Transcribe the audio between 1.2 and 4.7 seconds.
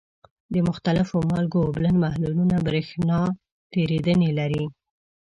مالګو اوبلن محلولونه برېښنا تیریدنې لري.